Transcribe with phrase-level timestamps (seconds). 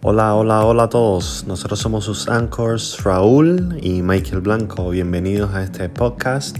[0.00, 1.44] Hola, hola, hola a todos.
[1.48, 4.90] Nosotros somos sus anchors Raúl y Michael Blanco.
[4.90, 6.56] Bienvenidos a este podcast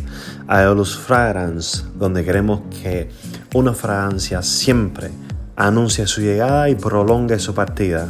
[0.48, 3.08] Aeolus Fragrance, donde queremos que
[3.54, 5.12] una fragancia siempre
[5.54, 8.08] anuncie su llegada y prolongue su partida.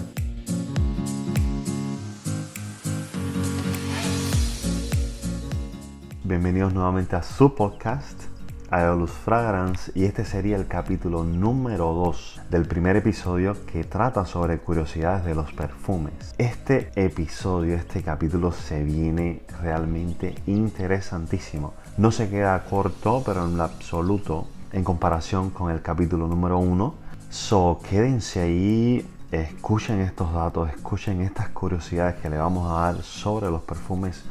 [6.24, 8.27] Bienvenidos nuevamente a su podcast
[8.70, 14.58] Aeolus Fragrance y este sería el capítulo número 2 del primer episodio que trata sobre
[14.58, 16.34] curiosidades de los perfumes.
[16.36, 21.72] Este episodio, este capítulo se viene realmente interesantísimo.
[21.96, 26.94] No se queda corto, pero en absoluto en comparación con el capítulo número 1.
[27.30, 33.50] So, quédense ahí, escuchen estos datos, escuchen estas curiosidades que le vamos a dar sobre
[33.50, 34.24] los perfumes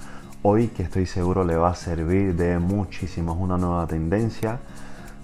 [0.44, 3.34] hoy que estoy seguro le va a servir de muchísimo.
[3.34, 4.60] Es una nueva tendencia.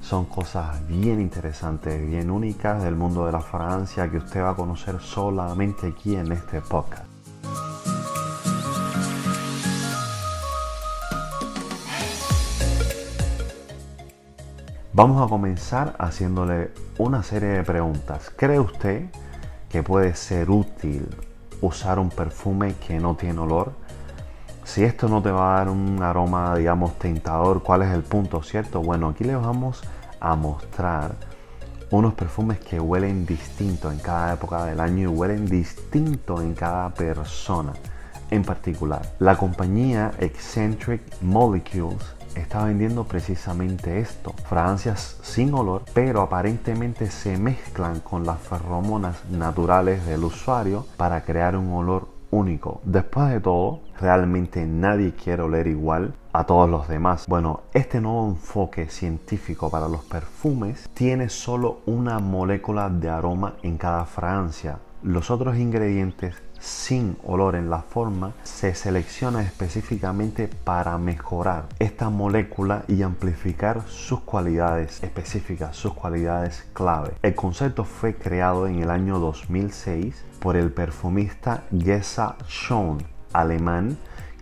[0.02, 4.56] Son cosas bien interesantes, bien únicas del mundo de la fragancia que usted va a
[4.56, 7.06] conocer solamente aquí en este podcast.
[14.96, 18.32] Vamos a comenzar haciéndole una serie de preguntas.
[18.36, 19.06] ¿Cree usted
[19.70, 21.08] que puede ser útil
[21.62, 23.83] usar un perfume que no tiene olor?
[24.74, 28.42] Si esto no te va a dar un aroma, digamos, tentador, ¿cuál es el punto,
[28.42, 28.82] cierto?
[28.82, 29.84] Bueno, aquí les vamos
[30.20, 31.12] a mostrar
[31.92, 36.90] unos perfumes que huelen distinto en cada época del año y huelen distinto en cada
[36.90, 37.74] persona
[38.32, 39.04] en particular.
[39.20, 48.00] La compañía Eccentric Molecules está vendiendo precisamente esto, fragancias sin olor, pero aparentemente se mezclan
[48.00, 52.82] con las feromonas naturales del usuario para crear un olor único.
[52.84, 57.28] Después de todo, realmente nadie quiere oler igual a todos los demás.
[57.28, 63.78] Bueno, este nuevo enfoque científico para los perfumes tiene solo una molécula de aroma en
[63.78, 64.80] cada fragancia.
[65.04, 72.86] Los otros ingredientes sin olor en la forma se selecciona específicamente para mejorar esta molécula
[72.88, 77.16] y amplificar sus cualidades específicas, sus cualidades clave.
[77.22, 83.98] El concepto fue creado en el año 2006 por el perfumista Gesa Schoen, alemán,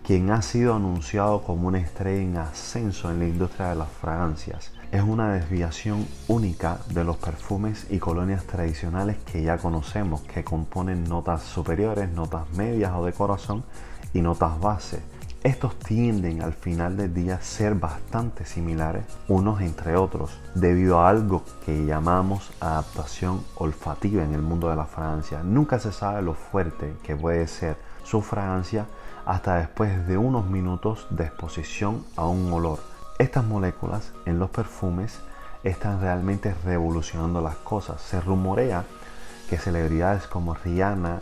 [0.06, 4.70] quien ha sido anunciado como una estrella en ascenso en la industria de las fragancias
[4.92, 11.04] es una desviación única de los perfumes y colonias tradicionales que ya conocemos, que componen
[11.04, 13.64] notas superiores, notas medias o de corazón
[14.12, 15.00] y notas base.
[15.42, 21.08] Estos tienden al final del día a ser bastante similares unos entre otros, debido a
[21.08, 25.42] algo que llamamos adaptación olfativa en el mundo de la fragancia.
[25.42, 28.84] Nunca se sabe lo fuerte que puede ser su fragancia
[29.24, 32.91] hasta después de unos minutos de exposición a un olor
[33.22, 35.20] estas moléculas en los perfumes
[35.62, 38.02] están realmente revolucionando las cosas.
[38.02, 38.84] Se rumorea
[39.48, 41.20] que celebridades como Rihanna,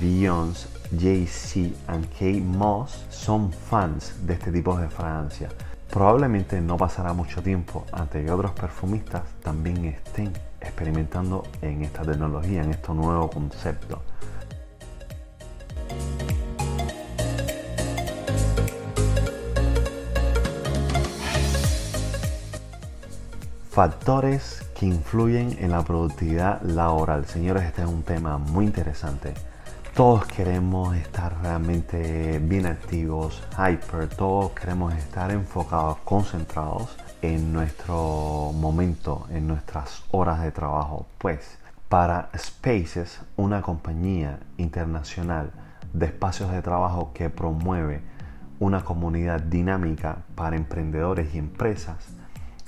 [0.00, 0.68] Beyoncé,
[0.98, 1.74] Jay-Z y
[2.12, 5.50] Kate Moss son fans de este tipo de fragancia.
[5.90, 12.62] Probablemente no pasará mucho tiempo antes que otros perfumistas también estén experimentando en esta tecnología,
[12.62, 14.00] en este nuevo concepto.
[23.72, 27.24] Factores que influyen en la productividad laboral.
[27.24, 29.32] Señores, este es un tema muy interesante.
[29.94, 39.26] Todos queremos estar realmente bien activos, hyper, todos queremos estar enfocados, concentrados en nuestro momento,
[39.30, 41.06] en nuestras horas de trabajo.
[41.16, 41.56] Pues
[41.88, 45.50] para Spaces, una compañía internacional
[45.94, 48.02] de espacios de trabajo que promueve
[48.60, 52.12] una comunidad dinámica para emprendedores y empresas,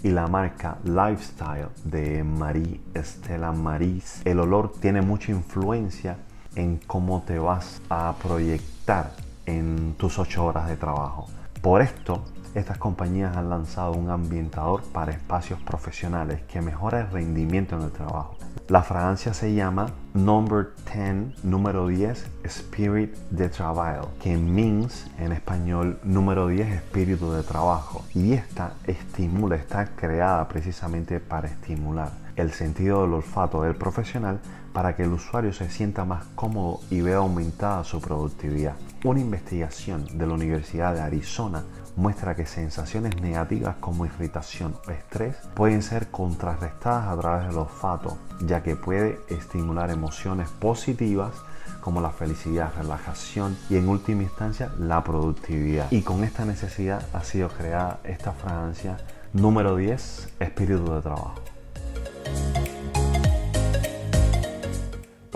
[0.05, 4.21] y la marca Lifestyle de Marie Estela Maris.
[4.27, 6.19] El olor tiene mucha influencia
[6.55, 9.13] en cómo te vas a proyectar
[9.47, 11.27] en tus ocho horas de trabajo.
[11.63, 12.23] Por esto,
[12.55, 17.91] estas compañías han lanzado un ambientador para espacios profesionales que mejora el rendimiento en el
[17.91, 18.37] trabajo.
[18.69, 25.99] La fragancia se llama Number 10, número 10, Spirit de Trabajo, que means en español
[26.03, 28.05] número 10, espíritu de trabajo.
[28.15, 34.41] Y esta estimula, está creada precisamente para estimular el sentido del olfato del profesional
[34.73, 38.75] para que el usuario se sienta más cómodo y vea aumentada su productividad.
[39.05, 41.63] Una investigación de la Universidad de Arizona
[41.97, 48.19] muestra que sensaciones negativas como irritación o estrés pueden ser contrarrestadas a través del olfato,
[48.41, 51.33] ya que puede estimular emociones positivas
[51.81, 55.91] como la felicidad, relajación y en última instancia la productividad.
[55.91, 58.97] Y con esta necesidad ha sido creada esta fragancia
[59.33, 61.54] número 10, espíritu de trabajo.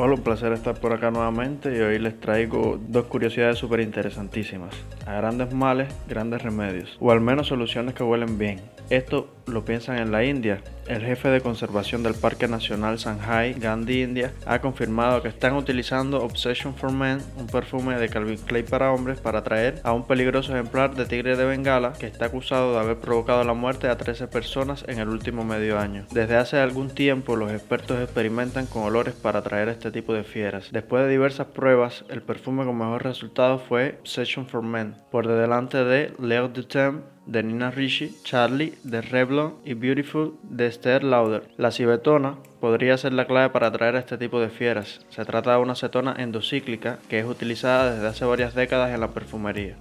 [0.00, 4.72] Hola, un placer estar por acá nuevamente y hoy les traigo dos curiosidades súper interesantísimas.
[5.04, 8.60] A grandes males, grandes remedios, o al menos soluciones que huelen bien.
[8.90, 10.62] Esto lo piensan en la India.
[10.88, 16.22] El jefe de conservación del Parque Nacional Shanghai, Gandhi India, ha confirmado que están utilizando
[16.24, 20.54] Obsession for Men, un perfume de Calvin Klein para hombres, para atraer a un peligroso
[20.54, 24.28] ejemplar de tigre de Bengala que está acusado de haber provocado la muerte a 13
[24.28, 26.06] personas en el último medio año.
[26.10, 30.24] Desde hace algún tiempo, los expertos experimentan con olores para atraer a este tipo de
[30.24, 30.70] fieras.
[30.72, 35.84] Después de diversas pruebas, el perfume con mejor resultado fue Obsession for Men, por delante
[35.84, 41.48] de Leo Dutem de Nina Ricci, Charlie de Revlon y Beautiful de Esther Lauder.
[41.58, 45.00] La cibetona podría ser la clave para atraer a este tipo de fieras.
[45.10, 49.08] Se trata de una acetona endocíclica que es utilizada desde hace varias décadas en la
[49.08, 49.76] perfumería.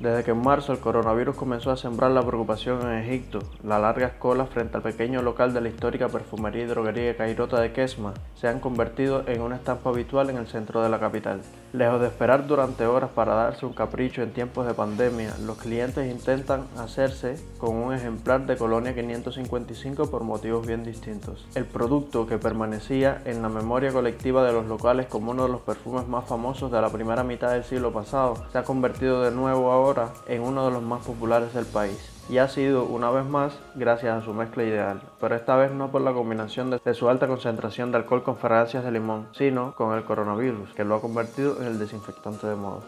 [0.00, 4.12] Desde que en marzo el coronavirus comenzó a sembrar la preocupación en Egipto, las largas
[4.12, 8.48] colas frente al pequeño local de la histórica perfumería y droguería Cairota de Kesma se
[8.48, 11.42] han convertido en una estampa habitual en el centro de la capital.
[11.72, 16.10] Lejos de esperar durante horas para darse un capricho en tiempos de pandemia, los clientes
[16.10, 21.46] intentan hacerse con un ejemplar de Colonia 555 por motivos bien distintos.
[21.54, 25.60] El producto que permanecía en la memoria colectiva de los locales como uno de los
[25.60, 29.70] perfumes más famosos de la primera mitad del siglo pasado se ha convertido de nuevo
[29.70, 33.54] ahora en uno de los más populares del país y ha sido una vez más
[33.74, 37.26] gracias a su mezcla ideal, pero esta vez no por la combinación de, su alta
[37.26, 41.60] concentración de alcohol con fragancias de limón, sino con el coronavirus, que lo ha convertido
[41.60, 42.82] en el desinfectante de moda.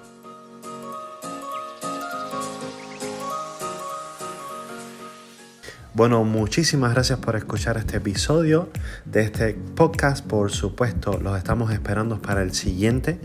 [5.95, 8.69] Bueno, muchísimas gracias por escuchar este episodio
[9.05, 10.25] de este podcast.
[10.25, 13.19] Por supuesto, los estamos esperando para el siguiente.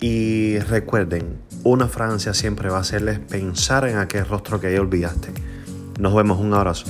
[0.00, 5.32] Y recuerden, una Francia siempre va a hacerles pensar en aquel rostro que ya olvidaste.
[5.98, 6.84] Nos vemos, un abrazo.